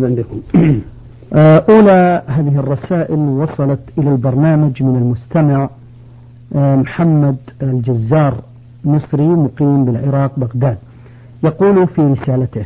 [0.00, 0.40] مرحبا بكم.
[1.32, 5.68] آه، أولى هذه الرسائل وصلت إلى البرنامج من المستمع
[6.54, 8.34] آه، محمد الجزار
[8.84, 10.76] مصري مقيم بالعراق بغداد.
[11.44, 12.64] يقول في رسالته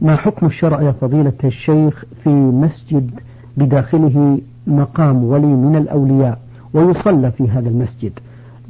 [0.00, 3.10] ما حكم الشرع يا فضيلة الشيخ في مسجد
[3.56, 6.38] بداخله مقام ولي من الأولياء
[6.74, 8.12] ويصلى في هذا المسجد؟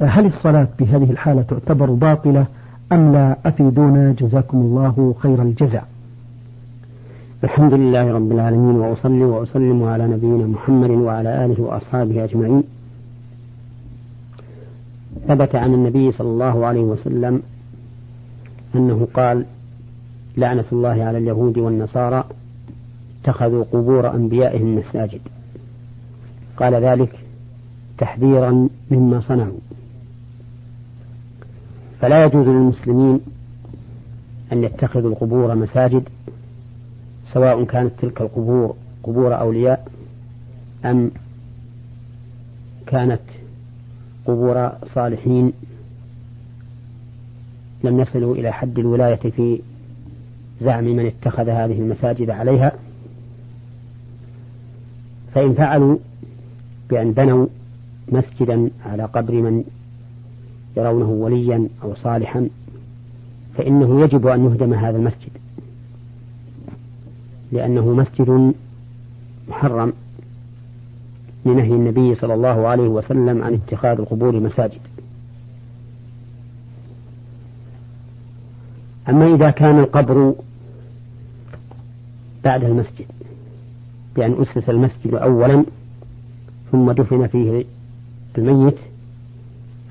[0.01, 2.45] هل الصلاة بهذه الحالة تعتبر باطلة
[2.91, 5.96] أم لا؟ أفيدونا جزاكم الله خير الجزاء.
[7.43, 12.63] الحمد لله رب العالمين وأصلي وأسلم على نبينا محمد وعلى آله وأصحابه أجمعين.
[15.27, 17.41] ثبت عن النبي صلى الله عليه وسلم
[18.75, 19.45] أنه قال
[20.37, 22.23] لعنة الله على اليهود والنصارى
[23.21, 25.21] اتخذوا قبور أنبيائهم مساجد.
[26.57, 27.19] قال ذلك
[27.97, 29.59] تحذيرا مما صنعوا.
[32.01, 33.19] فلا يجوز للمسلمين
[34.53, 36.03] أن يتخذوا القبور مساجد
[37.37, 39.87] سواء كانت تلك القبور قبور أولياء
[40.85, 41.11] أم
[42.87, 43.21] كانت
[44.25, 45.53] قبور صالحين
[47.83, 49.61] لم يصلوا إلى حد الولاية في
[50.61, 52.71] زعم من اتخذ هذه المساجد عليها
[55.35, 55.97] فإن فعلوا
[56.89, 57.47] بأن بنوا
[58.07, 59.63] مسجدا على قبر من
[60.77, 62.49] يرونه وليا أو صالحا
[63.57, 65.36] فإنه يجب أن يهدم هذا المسجد.
[67.51, 68.53] لأنه مسجد
[69.49, 69.93] محرم
[71.45, 74.81] لنهي النبي صلى الله عليه وسلم عن اتخاذ القبور مساجد.
[79.09, 80.35] أما إذا كان القبر
[82.43, 83.05] بعد المسجد
[84.15, 85.65] بأن أسس المسجد أولا
[86.71, 87.65] ثم دفن فيه
[88.37, 88.77] الميت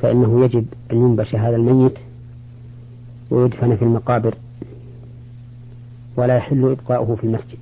[0.01, 1.95] فإنه يجب أن ينبش هذا الميت
[3.31, 4.35] ويدفن في المقابر.
[6.17, 7.59] ولا يحل إبقاؤه في المسجد.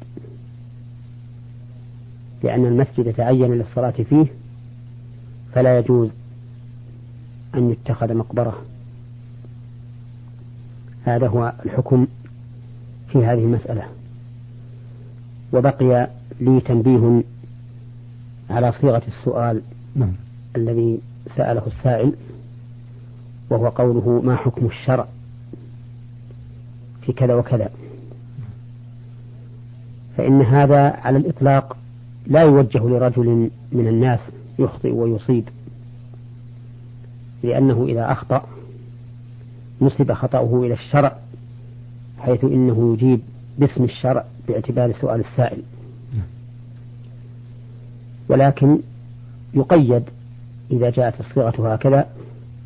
[2.42, 4.26] لأن المسجد تعين للصلاة فيه
[5.52, 6.10] فلا يجوز
[7.54, 8.62] أن يتخذ مقبرة.
[11.04, 12.06] هذا هو الحكم
[13.08, 13.86] في هذه المسألة.
[15.52, 16.08] وبقي
[16.40, 17.22] لي تنبيه
[18.50, 19.62] على صيغة السؤال
[19.94, 20.12] نعم.
[20.56, 21.00] الذي
[21.36, 22.12] سأله السائل
[23.50, 25.08] وهو قوله ما حكم الشرع
[27.02, 27.70] في كذا وكذا؟
[30.16, 31.76] فإن هذا على الإطلاق
[32.26, 34.20] لا يوجه لرجل من الناس
[34.58, 35.48] يخطئ ويصيب
[37.42, 38.46] لأنه إذا أخطأ
[39.80, 41.16] نسب خطأه إلى الشرع
[42.18, 43.20] حيث إنه يجيب
[43.58, 45.62] باسم الشرع باعتبار سؤال السائل.
[48.28, 48.78] ولكن
[49.54, 50.02] يقيد
[50.70, 52.06] إذا جاءت الصيغة هكذا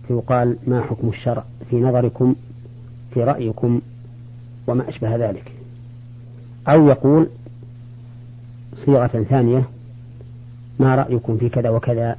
[0.09, 2.35] فيقال ما حكم الشرع في نظركم
[3.15, 3.81] في رأيكم
[4.67, 5.53] وما أشبه ذلك.
[6.69, 7.29] أو يقول
[8.85, 9.65] صيغة ثانية
[10.79, 12.17] ما رأيكم في كذا وكذا؟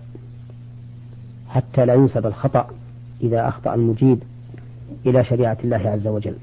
[1.50, 2.68] حتى لا ينسب الخطأ
[3.22, 4.20] إذا أخطأ المجيب
[5.06, 6.36] إلى شريعة الله عز وجل.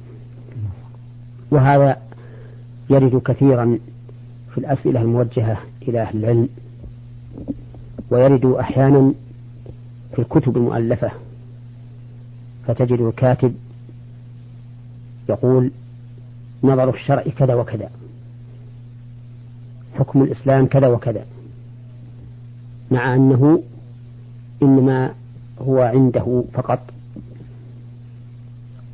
[1.51, 1.97] وهذا
[2.91, 3.79] يرد كثيرا
[4.53, 6.49] في الأسئلة الموجهة إلى أهل العلم
[8.11, 9.13] ويرد أحيانا
[10.13, 11.11] في الكتب المؤلفة.
[12.67, 13.55] فتجد الكاتب
[15.29, 15.71] يقول
[16.65, 17.91] نظر الشرع كذا وكذا.
[19.99, 21.25] حكم الإسلام كذا وكذا.
[22.91, 23.63] مع أنه
[24.63, 25.15] إنما
[25.61, 26.81] هو عنده فقط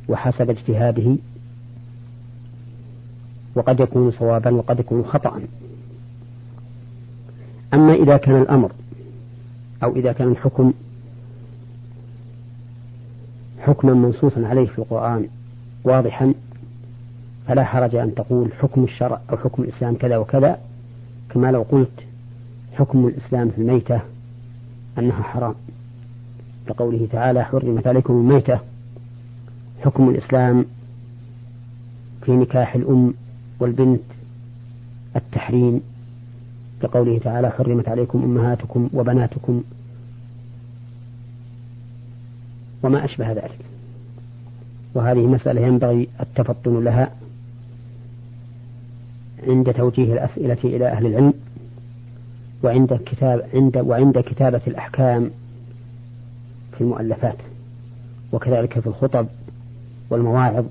[0.09, 1.15] وحسب اجتهاده
[3.55, 5.41] وقد يكون صوابا وقد يكون خطأ.
[7.73, 8.71] أما إذا كان الأمر
[9.83, 10.73] أو إذا كان الحكم
[13.59, 15.27] حكما منصوصا عليه في القرآن
[15.83, 16.33] واضحا
[17.47, 20.59] فلا حرج أن تقول حكم الشرع أو حكم الإسلام كذا وكذا.
[21.33, 22.05] كما لو قلت
[22.73, 24.01] حكم الإسلام في الميتة
[24.99, 25.55] أنها حرام.
[26.69, 28.59] لقوله تعالى حرمت عليكم الميتة.
[29.81, 30.65] حكم الإسلام
[32.21, 33.13] في نكاح الأم
[33.59, 34.01] والبنت
[35.15, 35.81] التحريم.
[36.81, 39.63] كقوله تعالى حرمت عليكم أمهاتكم وبناتكم.
[42.83, 43.59] وما أشبه ذلك.
[44.93, 47.11] وهذه مسألة ينبغي التفطن لها.
[49.47, 51.33] عند توجيه الأسئلة إلى أهل العلم
[52.63, 55.29] وعند كتاب عند وعند كتابة الأحكام
[56.77, 57.37] في المؤلفات
[58.31, 59.27] وكذلك في الخطب
[60.09, 60.65] والمواعظ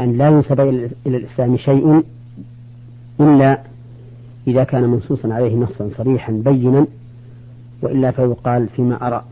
[0.00, 2.02] أن لا ينسب إلى الإسلام شيء
[3.20, 3.60] إلا
[4.46, 6.86] إذا كان منصوصا عليه نصا صريحا بينا
[7.82, 9.24] وإلا فيقال فيما أرى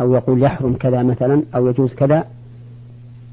[0.00, 2.24] أو يقول يحرم كذا مثلا أو يجوز كذا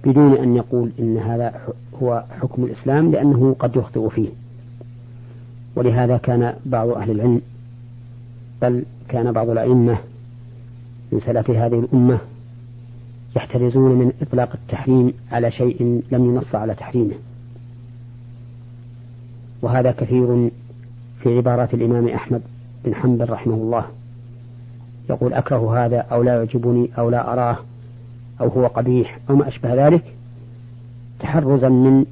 [0.05, 1.61] بدون أن يقول إن هذا
[2.03, 4.29] هو حكم الإسلام لأنه قد يخطئ فيه.
[5.75, 7.41] ولهذا كان بعض أهل العلم
[8.61, 9.97] بل كان بعض الأئمة
[11.11, 12.19] من سلف هذه الأمة
[13.35, 17.15] يحترزون من إطلاق التحريم على شيء لم ينص على تحريمه.
[19.61, 20.49] وهذا كثير
[21.23, 22.41] في عبارات الإمام أحمد
[22.85, 23.85] بن حنبل رحمه الله.
[25.09, 27.57] يقول أكره هذا أو لا يعجبني أو لا أراه.
[28.41, 30.03] أو هو قبيح أو ما أشبه ذلك
[31.19, 32.05] تحرزا من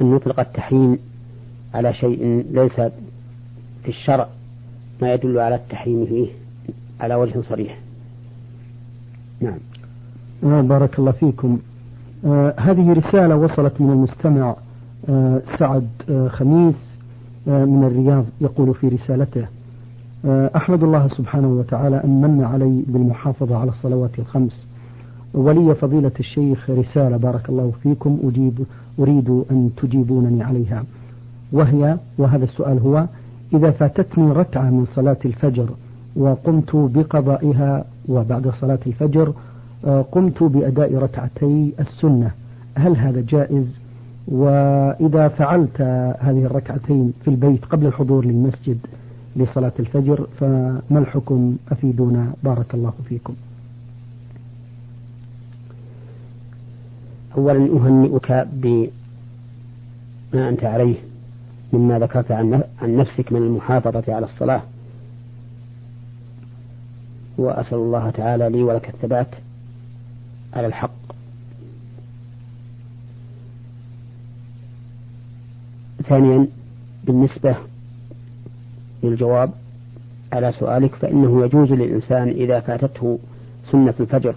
[0.00, 0.98] أن يطلق التحريم
[1.74, 2.72] على شيء ليس
[3.82, 4.28] في الشرع
[5.02, 6.28] ما يدل على التحريم فيه
[7.00, 7.78] على وجه صريح.
[9.40, 9.58] نعم.
[10.44, 11.58] آه بارك الله فيكم.
[12.24, 14.56] آه هذه رسالة وصلت من المستمع
[15.08, 16.74] آه سعد آه خميس
[17.48, 19.46] آه من الرياض يقول في رسالته
[20.26, 24.66] أحمد الله سبحانه وتعالى أن من علي بالمحافظة على الصلوات الخمس.
[25.34, 28.58] ولي فضيلة الشيخ رسالة بارك الله فيكم أجيب
[28.98, 30.84] أريد أن تجيبونني عليها.
[31.52, 33.06] وهي وهذا السؤال هو
[33.54, 35.68] إذا فاتتني ركعة من صلاة الفجر
[36.16, 39.32] وقمت بقضائها وبعد صلاة الفجر
[39.86, 42.30] آه، قمت بأداء ركعتي السنة
[42.74, 43.66] هل هذا جائز؟
[44.28, 45.80] وإذا فعلت
[46.20, 48.78] هذه الركعتين في البيت قبل الحضور للمسجد
[49.36, 52.32] لصلاة الفجر فما الحكم؟ أفيدونا.
[52.42, 53.34] بارك الله فيكم.
[57.36, 58.88] أولا أهنئك بما
[60.48, 60.96] أنت عليه
[61.72, 64.62] مما ذكرت عن نفسك من المحافظة على الصلاة.
[67.38, 69.34] وأسأل الله تعالى لي ولك الثبات
[70.52, 70.90] على الحق.
[76.08, 76.46] ثانيا
[77.04, 77.56] بالنسبة
[79.02, 79.50] للجواب
[80.32, 83.18] على سؤالك فإنه يجوز للإنسان إذا فاتته
[83.70, 84.36] سنة الفجر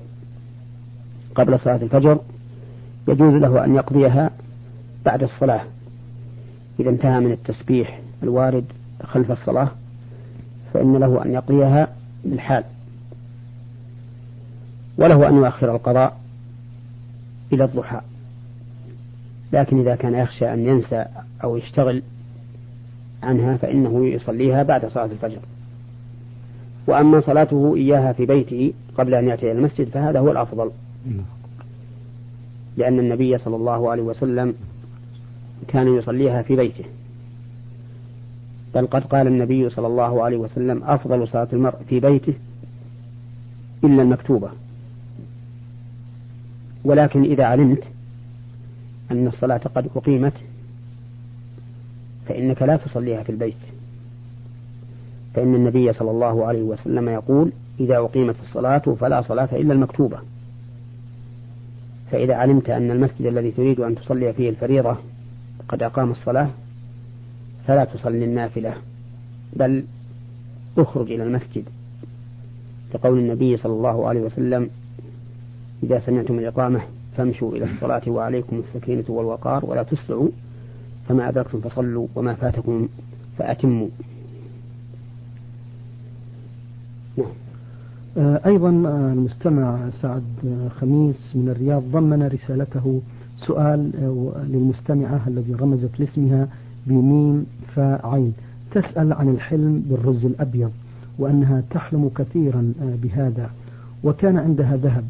[1.35, 2.19] قبل صلاة الفجر
[3.07, 4.29] يجوز له أن يقضيها
[5.05, 5.61] بعد الصلاة.
[6.79, 8.65] إذا انتهى من التسبيح الوارد
[9.03, 9.71] خلف الصلاة
[10.73, 11.87] فإن له أن يقضيها
[12.25, 12.63] بالحال.
[14.97, 16.17] وله أن يؤخر القضاء
[17.53, 18.01] إلى الضحى.
[19.53, 21.05] لكن إذا كان يخشى أن ينسى
[21.43, 22.03] أو يشتغل
[23.23, 25.39] عنها فإنه يصليها بعد صلاة الفجر.
[26.87, 30.71] وأما صلاته إياها في بيته قبل أن يأتي إلى المسجد فهذا هو الأفضل.
[32.77, 34.53] لأن النبي صلى الله عليه وسلم
[35.67, 36.85] كان يصليها في بيته.
[38.75, 42.33] بل قد قال النبي صلى الله عليه وسلم أفضل صلاة المرء في بيته
[43.83, 44.49] إلا المكتوبة.
[46.83, 47.83] ولكن إذا علمت
[49.11, 50.33] أن الصلاة قد أقيمت
[52.27, 53.57] فإنك لا تصليها في البيت.
[55.33, 60.19] فإن النبي صلى الله عليه وسلم يقول إذا أقيمت الصلاة فلا صلاة إلا المكتوبة.
[62.11, 64.97] فإذا علمت أن المسجد الذي تريد أن تصلي فيه الفريضة
[65.69, 66.49] قد أقام الصلاة
[67.67, 68.73] فلا تصلي النافلة
[69.53, 69.83] بل
[70.77, 71.63] اخرج إلى المسجد.
[72.93, 74.69] لقول النبي صلى الله عليه وسلم
[75.83, 76.81] إذا سمعتم الإقامة
[77.17, 80.29] فامشوا إلى الصلاة وعليكم السكينة والوقار ولا تسرعوا.
[81.09, 82.87] فما أدركتم فصلوا وما فاتكم
[83.37, 83.87] فأتموا
[87.17, 87.27] نعم.
[88.17, 90.23] آه، أيضا آه، المستمع سعد
[90.79, 93.01] خميس من الرياض ضمن رسالته
[93.37, 96.47] سؤال آه، للمستمعة الذي رمزت لاسمها
[96.87, 97.45] بميم
[97.75, 98.33] فعين
[98.71, 100.71] تسأل عن الحلم بالرز الأبيض
[101.19, 103.49] وأنها تحلم كثيرا بهذا
[104.03, 105.03] وكان عندها ذهب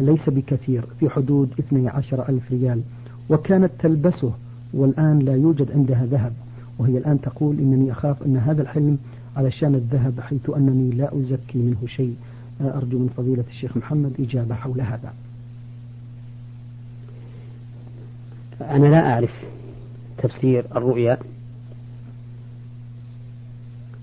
[0.00, 2.82] ليس بكثير في حدود 12 ألف ريال
[3.30, 4.32] وكانت تلبسه
[4.76, 6.32] والآن لا يوجد عندها ذهب.
[6.78, 8.98] وهي الآن تقول إنني أخاف أن هذا الحلم
[9.36, 12.16] علشان الذهب حيث أنني لا أزكي منه شيء.
[12.60, 15.12] أرجو من فضيلة الشيخ محمد إجابة حول هذا.
[18.60, 19.44] أنا لا أعرف
[20.18, 21.18] تفسير الرؤيا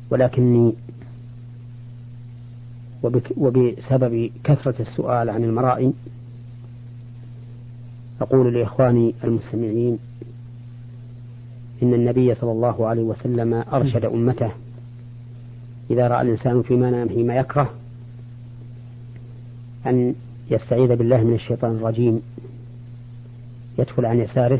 [0.10, 0.74] ولكني
[3.38, 5.94] وبسبب كثرة السؤال عن المرائي
[8.22, 10.00] أقول لإخواني المستمعين
[11.84, 14.52] إن النبي صلى الله عليه وسلم أرشد أمته.
[15.90, 17.70] إذا رأى الإنسان في منامه ما يكره
[19.86, 20.16] أن
[20.52, 22.22] يستعيذ بالله من الشيطان الرجيم.
[23.80, 24.60] يدخل عن يساره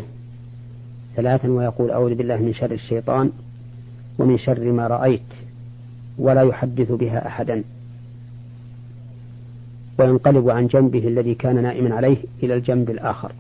[1.16, 3.32] ثلاثا ويقول أعوذ بالله من شر الشيطان
[4.20, 5.22] ومن شر ما رأيت
[6.18, 7.64] ولا يحدث بها أحدا.
[10.00, 13.32] وينقلب عن جنبه الذي كان نائما عليه إلى الجنب الآخر.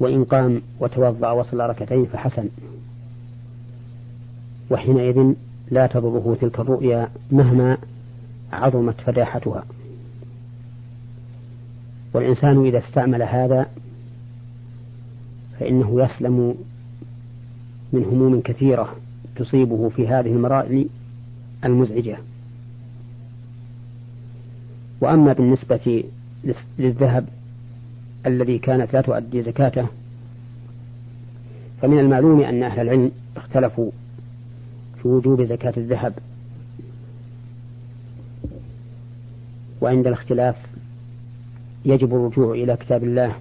[0.00, 2.48] وإن قام وتوضأ وصلى ركعتين فحسن.
[4.70, 5.34] وحينئذ
[5.70, 7.78] لا تضره تلك الرؤيا مهما
[8.52, 9.64] عظمت فداحتها.
[12.14, 13.66] والإنسان إذا استعمل هذا
[15.60, 16.54] فإنه يسلم
[17.92, 18.96] من هموم كثيرة
[19.36, 20.88] تصيبه في هذه المرائل
[21.64, 22.18] المزعجة.
[25.00, 26.04] وأما بالنسبة
[26.78, 27.26] للذهب
[28.26, 29.86] الذي كانت لا تؤدي زكاته
[31.82, 33.90] فمن المعلوم أن أهل العلم اختلفوا
[35.02, 36.12] في وجوب زكاة الذهب.
[39.80, 40.56] وعند الاختلاف
[41.84, 43.34] يجب الرجوع إلى كتاب الله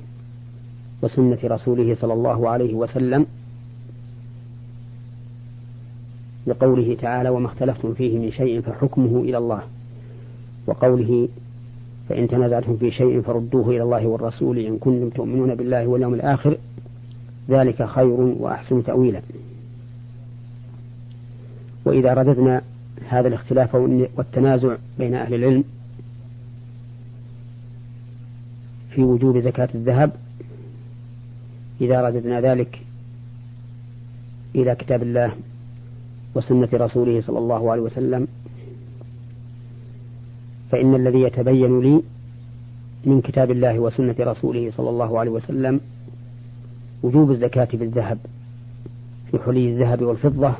[1.01, 3.25] وسنة رسوله صلى الله عليه وسلم
[6.47, 9.61] لقوله تعالى وما اختلفتم فيه من شيء فحكمه إلى الله
[10.67, 11.27] وقوله
[12.09, 16.57] فإن تنازعتم في شيء فردوه إلى الله والرسول إن كنتم تؤمنون بالله واليوم الآخر
[17.49, 18.07] ذلك خير
[18.39, 19.21] وأحسن تأويلا.
[21.85, 22.61] وإذا رددنا
[23.09, 25.63] هذا الاختلاف والتنازع بين أهل العلم
[28.91, 30.11] في وجوب زكاة الذهب
[31.81, 32.81] إذا رددنا ذلك
[34.55, 35.33] إلى كتاب الله
[36.35, 38.27] وسنة رسوله صلى الله عليه وسلم
[40.71, 42.03] فإن الذي يتبين لي
[43.05, 45.79] من كتاب الله وسنة رسوله صلى الله عليه وسلم
[47.03, 48.17] وجوب الزكاة بالذهب
[49.31, 50.53] في حلي الذهب والفضة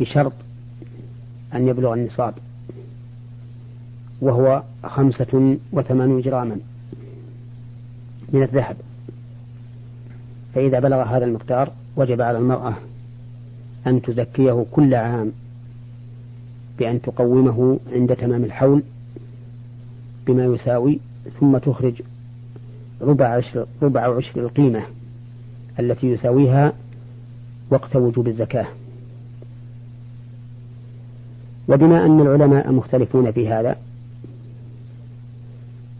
[0.00, 0.32] بشرط
[1.54, 2.34] أن يبلغ النصاب
[4.20, 6.58] وهو خمسة وثمانون جراما
[8.32, 8.76] من الذهب.
[10.54, 12.74] فإذا بلغ هذا المقدار وجب على المرأة
[13.86, 15.32] أن تزكيه كل عام
[16.78, 18.82] بأن تقومه عند تمام الحول
[20.26, 21.00] بما يساوي
[21.40, 22.02] ثم تخرج
[23.00, 24.82] ربع عشر, ربع عشر القيمة
[25.80, 26.72] التي يساويها
[27.70, 28.66] وقت وجوب الزكاة.
[31.68, 33.76] وبما أن العلماء مختلفون في هذا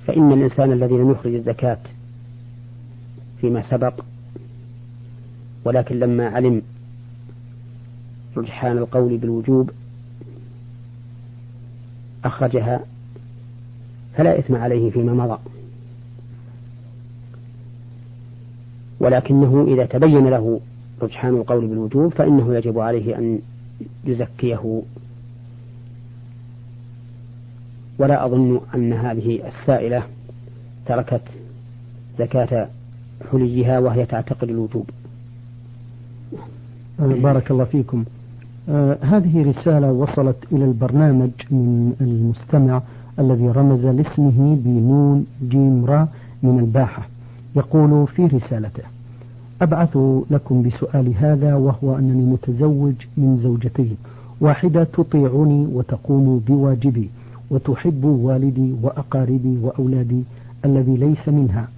[0.06, 1.78] فإن الإنسان الذي لم يخرج الزكاة
[3.40, 4.00] فيما سبق
[5.64, 6.62] ولكن لما علم
[8.36, 9.70] رجحان القول بالوجوب
[12.24, 12.80] أخرجها
[14.16, 15.38] فلا إثم عليه فيما مضى.
[19.00, 20.60] ولكنه إذا تبين له
[21.02, 23.38] رجحان القول بالوجوب فإنه يجب عليه أن
[24.04, 24.82] يزكيه.
[27.98, 30.02] ولا أظن أن هذه السائلة
[30.86, 31.22] تركت
[32.18, 32.68] زكاة
[33.32, 34.90] حليها وهي تعتقد الوجوب.
[36.98, 38.04] بارك الله فيكم.
[38.68, 42.82] آه هذه رسالة وصلت إلى البرنامج من المستمع
[43.18, 46.08] الذي رمز لاسمه بنون جيم را
[46.42, 47.08] من الباحة.
[47.56, 48.82] يقول في رسالته
[49.62, 49.98] أبعث
[50.30, 53.96] لكم بسؤال هذا وهو أنني متزوج من زوجتين
[54.40, 57.10] واحدة تطيعني وتقوم بواجبي
[57.50, 60.22] وتحب والدي وأقاربي وأولادي
[60.64, 61.68] الذي ليس منها.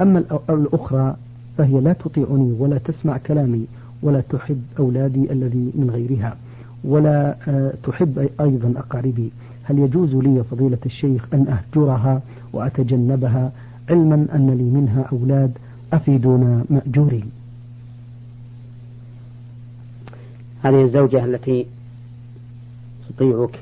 [0.00, 1.16] أما الأخرى
[1.58, 3.66] فهي لا تطيعني ولا تسمع كلامي
[4.02, 6.36] ولا تحب أولادي الذي من غيرها
[6.84, 9.30] ولا آه، تحب أيضا أقاربي.
[9.64, 13.52] هل يجوز لي فضيلة الشيخ أن أهجرها وأتجنبها
[13.90, 15.52] علما أن لي منها أولاد
[15.92, 17.30] أفيدونا مأجورين
[20.62, 21.66] هذه الزوجة التي
[23.08, 23.58] تطيعك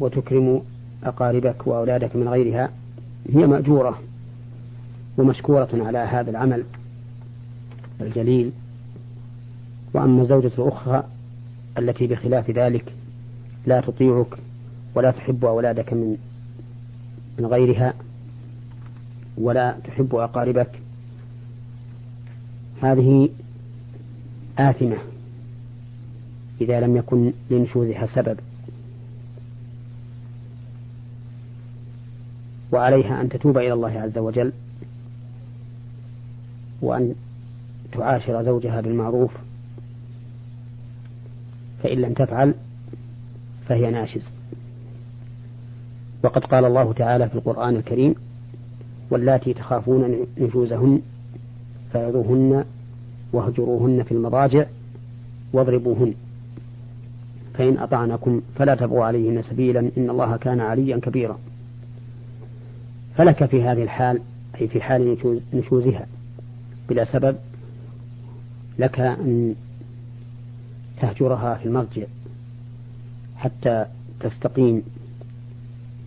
[0.00, 0.62] وتكرم
[1.04, 2.70] أقاربك وأولادك من غيرها
[3.34, 3.98] هي مأجورة
[5.18, 6.64] ومشكورة على هذا العمل.
[8.00, 8.52] الجليل.
[9.94, 11.04] وأما الزوجة الأخرى
[11.78, 12.92] التي بخلاف ذلك
[13.66, 14.38] لا تطيعك
[14.94, 16.16] ولا تحب أولادك من
[17.38, 17.94] من غيرها
[19.38, 20.80] ولا تحب أقاربك.
[22.82, 23.28] هذه
[24.58, 24.96] آثمة
[26.60, 28.38] إذا لم يكن لنشوزها سبب.
[32.72, 34.52] وعليها أن تتوب إلى الله عز وجل.
[36.82, 37.14] وأن
[37.98, 39.30] تعاشر زوجها بالمعروف
[41.82, 42.54] فإن لم تفعل
[43.68, 44.22] فهي ناشز.
[46.24, 48.14] وقد قال الله تعالى في القرآن الكريم
[49.10, 51.00] واللاتي تخافون نشوزهن
[51.92, 52.64] فعظوهن
[53.32, 54.66] واهجروهن في المضاجع
[55.52, 56.14] واضربوهن
[57.54, 61.38] فإن أطعنكم فلا تبغوا عليهن سبيلا إن الله كان عليا كبيرا.
[63.16, 64.20] فلك في هذه الحال
[64.60, 65.16] أي في حال
[65.52, 66.06] نشوزها
[66.88, 67.36] بلا سبب
[68.78, 69.54] لك أن
[71.00, 72.06] تهجرها في المضجع
[73.36, 73.86] حتى
[74.20, 74.82] تستقيم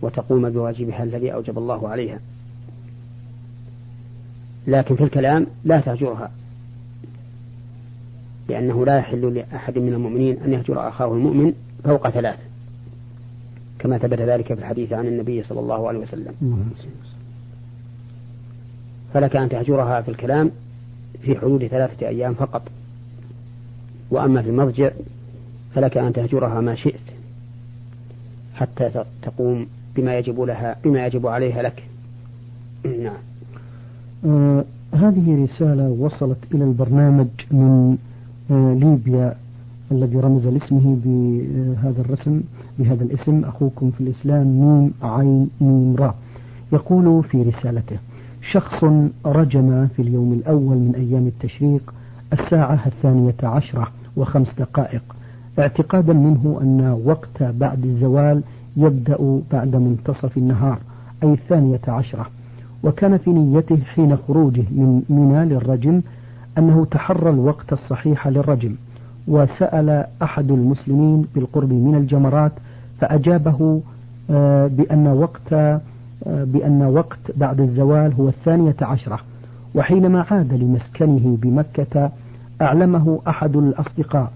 [0.02, 2.18] وتقوم بواجبها الذي أوجب الله عليها.
[4.66, 6.30] لكن في الكلام لا تهجرها
[8.48, 11.52] لأنه لا يحل لأحد من المؤمنين أن يهجر أخاه المؤمن
[11.84, 12.38] فوق ثلاث
[13.78, 16.34] كما ثبت ذلك في الحديث عن النبي صلى الله عليه وسلم.
[19.14, 20.50] فلك أن تهجرها في الكلام
[21.22, 22.62] في حدود ثلاثة أيام فقط.
[24.10, 24.90] وأما في المضجع
[25.74, 27.00] فلك أن تهجرها ما شئت
[28.54, 31.82] حتى تقوم بما يجب لها بما يجب عليها لك.
[32.84, 33.16] نعم.
[34.26, 34.64] آه
[34.94, 37.96] هذه رسالة وصلت إلى البرنامج من
[38.50, 39.36] آه ليبيا.
[39.92, 42.40] الذي رمز لاسمه بهذا الرسم
[42.78, 43.44] بهذا الاسم.
[43.44, 46.14] أخوكم في الإسلام ميم عين ميم را.
[46.72, 47.98] يقول في رسالته
[48.50, 48.84] شخص
[49.26, 51.94] رجم في اليوم الأول من أيام التشريق
[52.32, 55.02] الساعة الثانية عشرة وخمس دقائق
[55.58, 58.42] اعتقادا منه أن وقت بعد الزوال
[58.76, 60.78] يبدأ بعد منتصف النهار
[61.22, 62.26] أي الثانية عشرة
[62.82, 66.00] وكان في نيته حين خروجه من منى للرجم
[66.58, 68.74] أنه تحرى الوقت الصحيح للرجم
[69.28, 72.52] وسأل أحد المسلمين بالقرب من الجمرات
[73.00, 73.80] فأجابه
[74.30, 75.80] آه، بأن وقت
[76.26, 79.18] بأن وقت بعد الزوال هو الثانية عشرة
[79.74, 82.10] وحينما عاد لمسكنه بمكة
[82.62, 84.32] أعلمه أحد الأصدقاء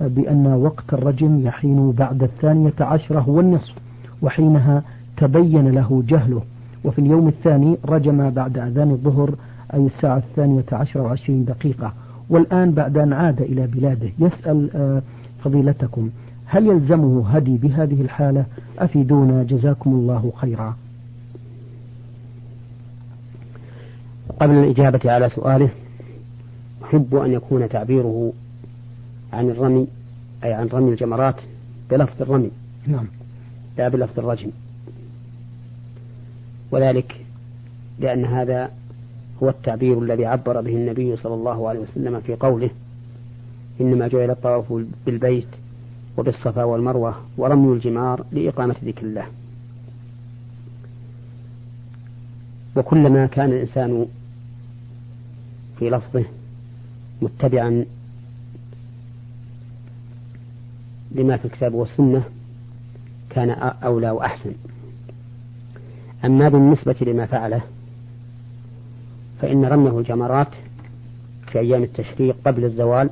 [0.00, 3.74] بأن وقت الرجم يحين بعد الثانية عشرة هو النصف
[4.22, 4.82] وحينها
[5.16, 6.42] تبين له جهله.
[6.84, 9.34] وفي اليوم الثاني رجم بعد أذان الظهر
[9.74, 11.92] أي الساعة الثانية عشرة وعشرين دقيقة.
[12.30, 14.10] والآن بعد أن عاد إلى بلاده.
[14.18, 15.02] يسأل آه،
[15.44, 16.10] فضيلتكم
[16.46, 18.44] هل يلزمه هدي بهذه الحالة؟
[18.78, 20.76] أفيدونا جزاكم الله خيرا.
[24.40, 25.70] قبل الإجابة على سؤاله
[26.84, 28.32] أحب أن يكون تعبيره
[29.32, 29.86] عن الرمي
[30.44, 31.40] أي عن رمي الجمرات
[31.90, 32.50] بلفظ الرمي.
[32.86, 33.06] نعم.
[33.78, 34.50] لا بلفظ الرجم.
[36.70, 37.20] وذلك
[37.98, 38.70] لأن هذا
[39.42, 42.70] هو التعبير الذي عبر به النبي صلى الله عليه وسلم في قوله
[43.80, 45.48] إنما جعل الطواف بالبيت
[46.16, 49.26] وبالصفا والمروة ورمي الجمار لإقامة ذكر الله.
[52.76, 54.06] وكلما كان الإنسان
[55.78, 56.24] في لفظه
[57.22, 57.84] متبعا
[61.12, 62.24] لما في الكتاب والسنة
[63.30, 63.50] كان
[63.82, 64.52] أولى وأحسن.
[66.24, 67.60] أما بالنسبة لما فعله
[69.40, 70.48] فإن رميه الجمرات
[71.52, 73.10] في أيام التشريق قبل الزوال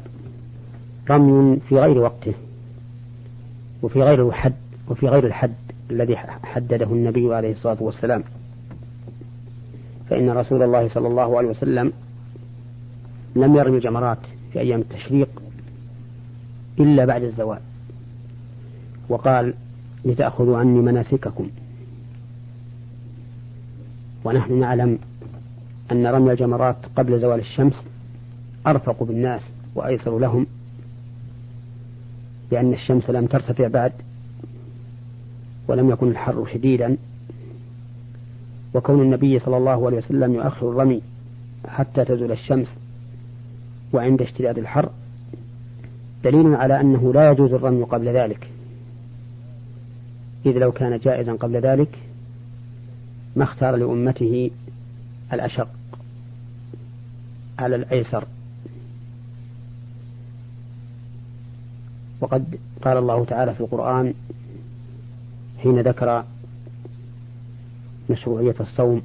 [1.11, 2.35] رمي في غير وقته
[3.83, 4.55] وفي غير الحد
[4.89, 5.55] وفي غير الحد
[5.91, 8.25] الذي حدده النبي عليه الصلاة والسلام.
[10.11, 11.93] فإن رسول الله صلى الله عليه وسلم
[13.37, 14.19] لم يرمي الجمرات
[14.53, 15.29] في أيام التشريق
[16.81, 17.61] إلا بعد الزوال.
[19.09, 19.55] وقال
[20.05, 21.51] لتأخذوا عني مناسككم.
[24.25, 24.99] ونحن نعلم
[25.93, 27.85] أن رمي الجمرات قبل زوال الشمس
[28.67, 29.43] أرفق بالناس
[29.75, 30.47] وأيسر لهم
[32.51, 33.93] لأن الشمس لم ترتفع بعد
[35.69, 36.97] ولم يكن الحر شديدا.
[38.75, 41.03] وكون النبي صلى الله عليه وسلم يؤخر الرمي
[41.69, 42.69] حتى تزول الشمس
[43.93, 44.91] وعند اشتداد الحر
[46.25, 48.49] دليل على أنه لا يجوز الرمي قبل ذلك.
[50.47, 51.99] إذ لو كان جائزا قبل ذلك
[53.37, 54.51] ما اختار لأمته
[55.33, 55.69] الأشق
[57.59, 58.25] على الأيسر.
[62.21, 64.15] وقد قال الله تعالى في القرآن
[65.63, 66.25] حين ذكر
[68.11, 69.03] مشروعية الصوم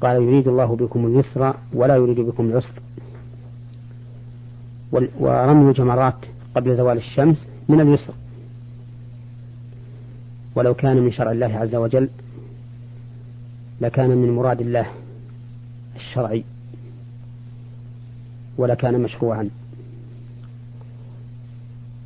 [0.00, 2.72] قال يريد الله بكم اليسر ولا يريد بكم العسر
[4.92, 6.16] ورمي الجمرات
[6.54, 7.36] قبل زوال الشمس
[7.68, 8.14] من اليسر.
[10.54, 12.08] ولو كان من شرع الله عز وجل
[13.80, 14.86] لكان من مراد الله
[15.96, 16.44] الشرعي
[18.58, 19.50] ولكان مشروعا.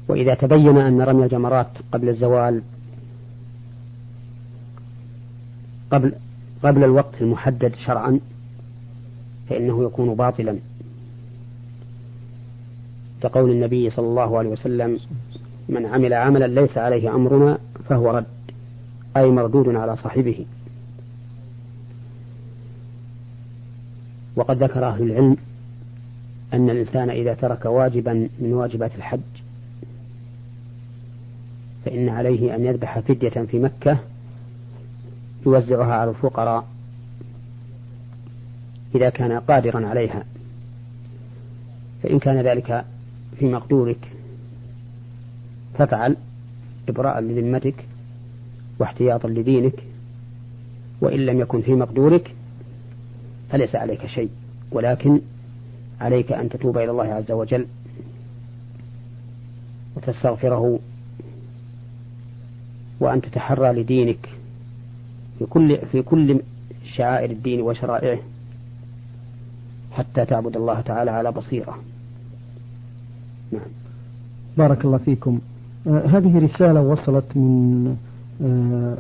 [0.09, 2.63] وإذا تبين أن رمي الجمرات قبل الزوال
[5.91, 6.13] قبل
[6.63, 8.21] قبل الوقت المحدد شرعا
[9.49, 10.59] فإنه يكون باطلا.
[13.23, 14.99] كقول النبي صلى الله عليه وسلم
[15.69, 18.27] من عمل عملا ليس عليه أمرنا فهو رد
[19.17, 20.47] أي مردود على صاحبه.
[24.37, 25.37] وقد ذكر أهل العلم
[26.55, 29.21] أن الإنسان إذا ترك واجبا من واجبات الحج
[31.85, 33.99] فإن عليه أن يذبح فدية في مكة
[35.47, 36.67] يوزعها على الفقراء
[38.95, 40.25] إذا كان قادرا عليها.
[42.03, 42.85] فإن كان ذلك
[43.39, 44.09] في مقدورك.
[45.79, 46.17] فافعل
[46.89, 47.85] إبراء لذمتك
[48.79, 49.83] واحتياطا لدينك
[51.01, 52.35] وإن لم يكن في مقدورك
[53.51, 54.31] فليس عليك شيء
[54.73, 55.21] ولكن
[56.01, 57.67] عليك أن تتوب إلى الله عز وجل.
[59.97, 60.79] وتستغفره
[63.01, 64.29] وأن تتحرى لدينك
[65.39, 66.41] في كل في كل
[66.97, 68.19] شعائر الدين وشرائعه
[69.93, 71.79] حتى تعبد الله تعالى على بصيرة.
[73.53, 73.63] نعم.
[74.59, 75.39] بارك الله فيكم.
[75.87, 77.97] آه هذه رسالة وصلت من
[78.45, 78.97] آه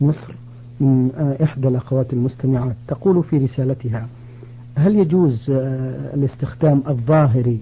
[0.00, 0.34] مصر
[0.80, 2.76] من آه إحدى الأخوات المستمعات.
[2.88, 4.06] تقول في رسالتها
[4.76, 7.60] هل يجوز آه الاستخدام الظاهري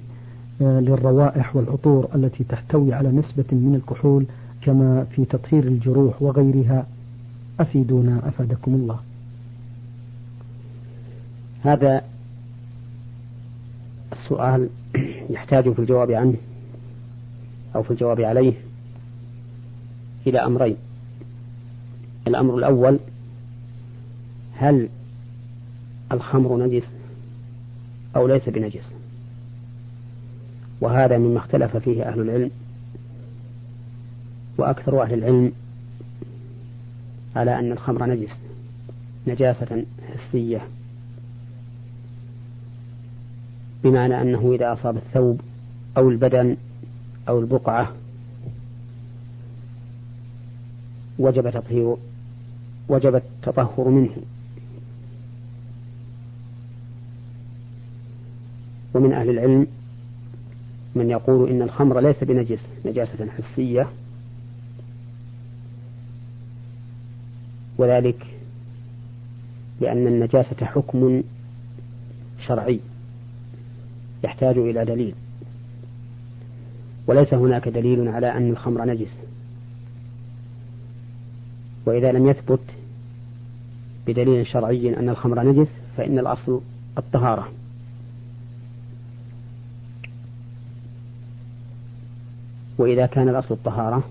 [0.63, 4.27] آه، للروائح والعطور التي تحتوي على نسبة من الكحول
[4.63, 6.87] كما في تطهير الجروح وغيرها؟
[7.61, 8.99] أفيدونا أفادكم الله.
[11.63, 12.03] هذا
[14.13, 14.69] السؤال
[15.31, 16.35] يحتاج في الجواب عنه
[17.77, 18.53] أو في الجواب عليه
[20.27, 20.77] إلى أمرين.
[22.27, 22.99] الأمر الأول
[24.55, 24.89] هل
[26.13, 26.85] الخمر نجس
[28.17, 28.85] أو ليس بنجس؟
[30.81, 32.51] وهذا مما اختلف فيه أهل العلم
[34.59, 35.53] وأكثر أهل العلم
[37.37, 38.31] على أن الخمر نجس
[39.27, 40.61] نجاسة حسية.
[43.85, 45.41] بمعنى أنه إذا أصاب الثوب
[45.97, 46.57] أو البدن
[47.29, 47.93] أو البقعة
[51.19, 51.97] وجب تطهير
[52.89, 54.17] وجب التطهر منه.
[58.95, 59.67] ومن أهل العلم
[60.95, 63.91] من يقول إن الخمر ليس بنجس نجاسة حسية.
[67.79, 68.27] وذلك
[69.81, 71.23] لأن النجاسة حكم
[72.47, 72.81] شرعي.
[74.25, 75.15] يحتاج إلى دليل.
[77.07, 79.11] وليس هناك دليل على أن الخمر نجس.
[81.87, 82.61] وإذا لم يثبت
[84.07, 86.61] بدليل شرعي أن الخمر نجس فإن الأصل
[86.99, 87.49] الطهارة.
[92.79, 94.03] وإذا كان الأصل الطهارة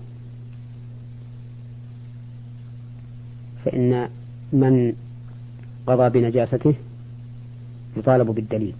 [3.64, 4.08] فإن
[4.52, 4.92] من
[5.86, 6.74] قضى بنجاسته
[7.96, 8.74] يطالب بالدليل.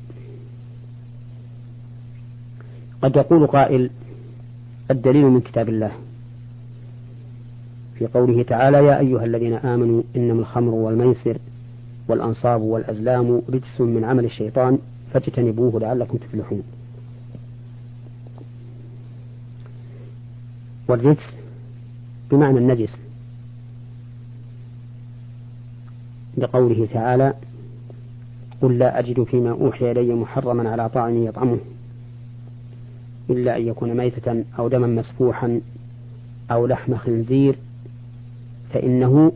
[3.02, 3.90] قد يقول قائل
[4.90, 5.92] الدليل من كتاب الله
[7.98, 11.38] في قوله تعالى يا أيها الذين آمنوا إنما الخمر والميسر
[12.08, 14.78] والأنصاب والأزلام رجس من عمل الشيطان
[15.12, 16.62] فاجتنبوه لعلكم تفلحون.
[20.88, 21.34] والرجس
[22.30, 22.96] بمعنى النجس
[26.38, 27.34] لقوله تعالى
[28.62, 31.58] قل لا أجد فيما أوحي إلي محرما على طاعم يطعمه.
[33.30, 35.60] إلا أن يكون ميتة أو دما مسفوحا
[36.50, 37.58] أو لحم خنزير
[38.72, 39.32] فإنه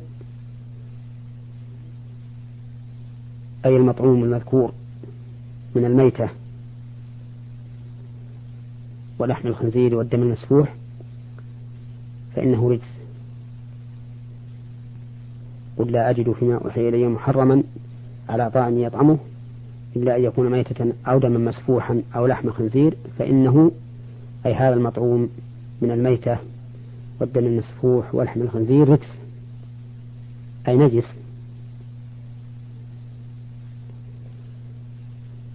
[3.65, 4.73] أي المطعوم المذكور
[5.75, 6.29] من الميتة
[9.19, 10.75] ولحم الخنزير والدم المسفوح
[12.37, 12.95] فإنه رجس.
[15.79, 17.63] قل لا أجد فيما أوحي إلي محرما
[18.29, 19.19] على طاعم يطعمه.
[19.97, 23.73] إلا أن يكون ميتة أو دما مسفوحا أو لحم خنزير فإنه
[24.47, 25.29] أي هذا المطعوم
[25.83, 26.39] من الميتة
[27.21, 29.09] والدم المسفوح ولحم الخنزير رجس
[30.69, 31.05] أي نجس.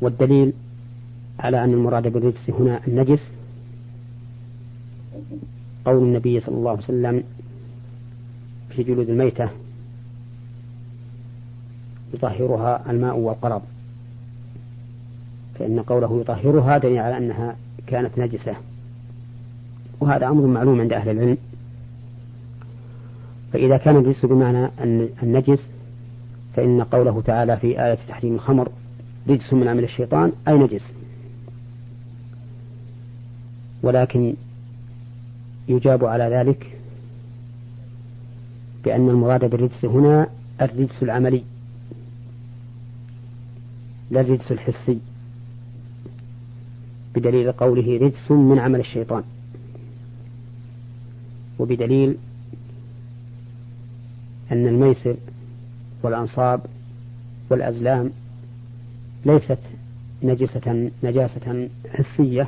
[0.02, 0.54] والدليل
[1.40, 3.30] على أن المراد بالرجس هنا النجس.
[5.86, 7.24] قول النبي صلى الله عليه وسلم
[8.70, 9.50] في جلود الميتة
[12.14, 13.62] يطهرها الماء والقرض.
[15.60, 17.56] فإن قوله يطهرها دليل على أنها
[17.88, 18.56] كانت نجسة.
[20.00, 21.38] وهذا أمر معلوم عند أهل العلم.
[23.54, 24.70] فإذا كان الرجس بمعنى
[25.24, 25.68] النجس
[26.56, 28.70] فإن قوله تعالى في آية تحريم الخمر
[29.30, 30.84] رجس من عمل الشيطان أي نجس.
[33.84, 34.34] ولكن
[35.68, 36.78] يجاب على ذلك
[38.84, 40.28] بأن المراد بالرجس هنا
[40.62, 41.44] الرجس العملي
[44.12, 45.00] لا الرجس الحسي.
[47.20, 49.24] بدليل قوله رجس من عمل الشيطان.
[51.60, 52.18] وبدليل
[54.52, 55.16] أن الميسر
[56.04, 56.62] والأنصاب
[57.50, 58.12] والأزلام
[59.26, 59.60] ليست
[60.24, 62.48] نجسة نجاسة حسية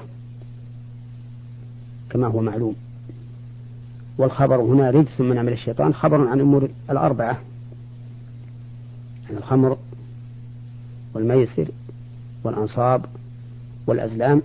[2.10, 2.76] كما هو معلوم.
[4.18, 7.42] والخبر هنا رجس من عمل الشيطان خبر عن الأمور الأربعة.
[9.30, 9.78] عن الخمر
[11.14, 11.68] والميسر
[12.44, 13.06] والأنصاب
[13.88, 14.42] والأزلام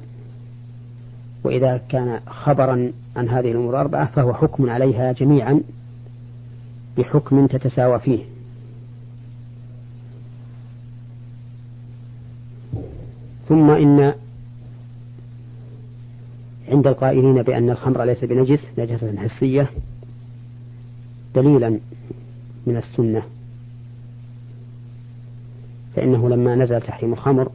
[1.47, 5.61] وإذا كان خبرا عن هذه الأمور الأربعة فهو حكم عليها جميعا
[6.99, 8.25] بحكم تتساوى فيه.
[13.49, 14.15] ثم إن
[16.69, 19.71] عند القائلين بأن الخمر ليس بنجس نجسة حسية
[21.35, 21.79] دليلا
[22.67, 23.23] من السنة.
[25.97, 27.51] فإنه لما نزل تحريم الخمر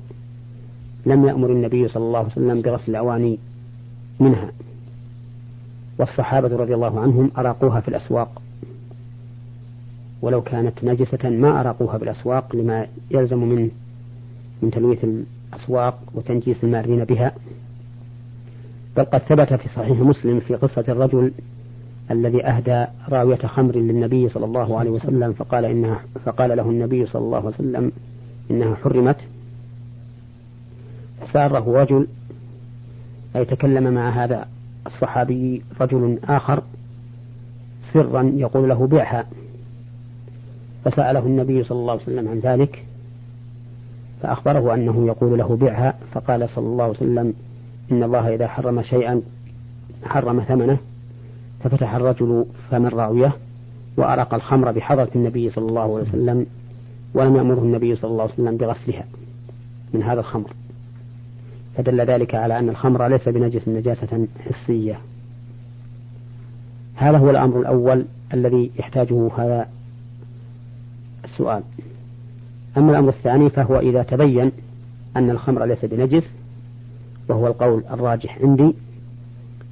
[1.05, 3.39] لم يأمر النبي صلى الله عليه وسلم بغسل الأواني
[4.21, 4.51] منها.
[5.99, 8.41] والصحابة رضي الله عنهم أراقوها في الأسواق.
[10.21, 13.69] ولو كانت نجسة ما أراقوها بالأسواق لما يلزم من
[14.61, 17.33] من تلويث الأسواق وتنجيس المارين بها.
[18.97, 21.31] بل قد ثبت في صحيح مسلم في قصة الرجل
[22.11, 27.21] الذي أهدى راوية خمر للنبي صلى الله عليه وسلم فقال إنها فقال له النبي صلى
[27.21, 27.91] الله عليه وسلم
[28.51, 29.17] إنها حرمت.
[31.21, 32.07] فساره رجل
[33.35, 34.47] أي تكلم مع هذا
[34.87, 36.63] الصحابي رجل آخر
[37.93, 39.25] سرا يقول له بيعها
[40.85, 42.85] فسأله النبي صلى الله عليه وسلم عن ذلك
[44.21, 47.33] فأخبره أنه يقول له بيعها فقال صلى الله عليه وسلم
[47.91, 49.21] إن الله إذا حرم شيئا
[50.05, 50.77] حرم ثمنه
[51.63, 53.33] ففتح الرجل فم الراوية
[53.97, 56.45] وأرق الخمر بحضرة النبي صلى الله عليه وسلم
[57.13, 59.05] ولم يأمره النبي صلى الله عليه وسلم بغسلها
[59.93, 60.53] من هذا الخمر.
[61.81, 64.99] فدل ذلك على أن الخمر ليس بنجس نجاسة حسية.
[66.95, 69.67] هذا هو الأمر الأول الذي يحتاجه هذا
[71.23, 71.63] السؤال.
[72.77, 74.51] أما الأمر الثاني فهو إذا تبين
[75.17, 76.23] أن الخمر ليس بنجس
[77.29, 78.73] وهو القول الراجح عندي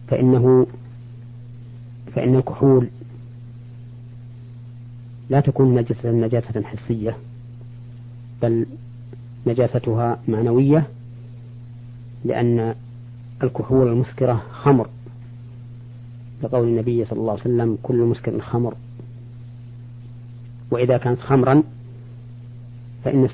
[0.07, 0.67] فإنه
[2.15, 2.87] فإن الكحول
[5.29, 7.17] لا تكون نجسة نجاسة حسية
[8.41, 8.65] بل
[9.47, 10.87] نجاستها معنوية
[12.25, 12.75] لأن
[13.43, 14.89] الكحول المسكرة خمر.
[16.43, 18.75] لقول النبي صلى الله عليه وسلم كل مسكر خمر.
[20.71, 21.63] وإذا كانت خمرا
[23.03, 23.25] فإن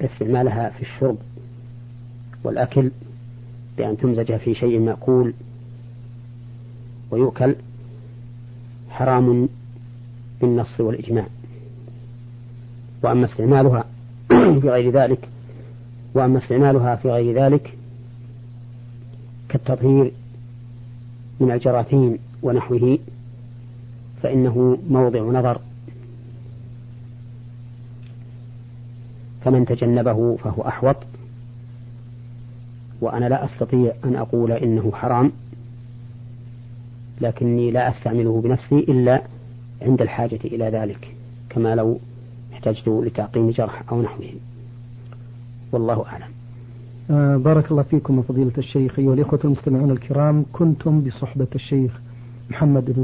[0.00, 1.16] استعمالها في الشرب
[2.44, 2.90] والأكل
[3.78, 5.34] بأن تمزج في شيء مأكول
[7.10, 7.54] ويؤكل
[8.90, 9.48] حرام
[10.40, 11.26] بالنص والإجماع.
[13.02, 13.84] وأما استعمالها
[14.60, 15.28] في غير ذلك
[16.14, 17.77] وأما استعمالها في غير ذلك
[19.48, 20.12] كالتطهير
[21.40, 22.98] من الجراثيم ونحوه
[24.22, 25.60] فإنه موضع نظر.
[29.44, 30.96] فمن تجنبه فهو أحوط.
[33.00, 35.32] وأنا لا أستطيع أن أقول إنه حرام
[37.20, 39.22] لكني لا أستعمله بنفسي إلا
[39.82, 41.14] عند الحاجة إلى ذلك
[41.50, 41.98] كما لو
[42.52, 44.30] احتجت لتعقيم جرح أو نحوه.
[45.72, 46.37] والله أعلم.
[47.10, 48.98] آه بارك الله فيكم فضيلة الشيخ.
[48.98, 52.00] أيها الإخوة المستمعون الكرام كنتم بصحبة الشيخ
[52.50, 53.02] محمد بن